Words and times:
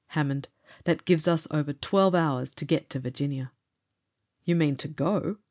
"Hammond, 0.17 0.47
that 0.85 1.05
gives 1.05 1.27
us 1.27 1.45
over 1.51 1.73
twelve 1.73 2.15
hours 2.15 2.51
to 2.53 2.65
get 2.65 2.89
to 2.89 2.99
Virginia!" 2.99 3.51
"You 4.43 4.55
mean 4.55 4.75
to 4.77 4.87
go? 4.87 5.37